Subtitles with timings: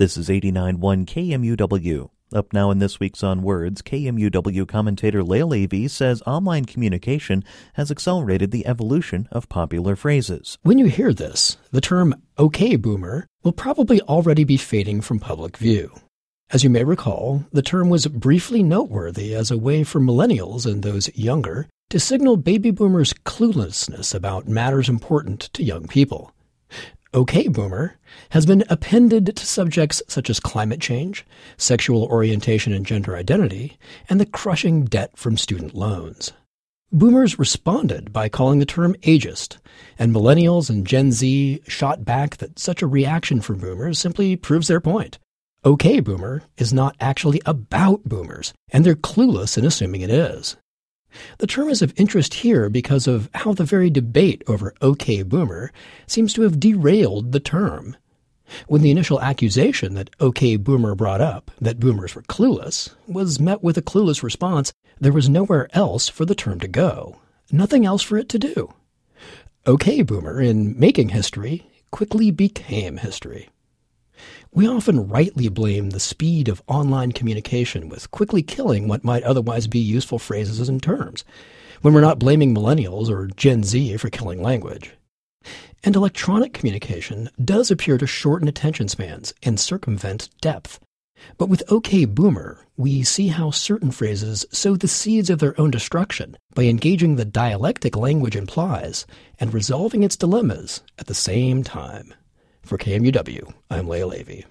[0.00, 2.08] This is 89.1 KMUW.
[2.32, 7.90] Up now in this week's On Words, KMUW commentator Lael Ewy says online communication has
[7.90, 10.56] accelerated the evolution of popular phrases.
[10.62, 15.58] When you hear this, the term okay boomer will probably already be fading from public
[15.58, 15.92] view.
[16.48, 20.82] As you may recall, the term was briefly noteworthy as a way for millennials and
[20.82, 26.32] those younger to signal baby boomers' cluelessness about matters important to young people.
[27.12, 27.98] OK Boomer
[28.30, 31.26] has been appended to subjects such as climate change,
[31.56, 33.76] sexual orientation and gender identity,
[34.08, 36.32] and the crushing debt from student loans.
[36.92, 39.58] Boomers responded by calling the term ageist,
[39.98, 44.68] and millennials and Gen Z shot back that such a reaction from boomers simply proves
[44.68, 45.18] their point.
[45.64, 50.56] OK Boomer is not actually about boomers, and they're clueless in assuming it is.
[51.38, 55.72] The term is of interest here because of how the very debate over OK Boomer
[56.06, 57.96] seems to have derailed the term.
[58.66, 63.62] When the initial accusation that OK Boomer brought up, that boomers were clueless, was met
[63.62, 67.20] with a clueless response, there was nowhere else for the term to go,
[67.52, 68.72] nothing else for it to do.
[69.66, 73.48] OK Boomer, in making history, quickly became history.
[74.52, 79.68] We often rightly blame the speed of online communication with quickly killing what might otherwise
[79.68, 81.24] be useful phrases and terms,
[81.82, 84.90] when we're not blaming millennials or Gen Z for killing language.
[85.84, 90.80] And electronic communication does appear to shorten attention spans and circumvent depth.
[91.38, 95.70] But with OK Boomer, we see how certain phrases sow the seeds of their own
[95.70, 99.06] destruction by engaging the dialectic language implies
[99.38, 102.14] and resolving its dilemmas at the same time.
[102.70, 104.44] For KMUW, I'm Lael Ewy.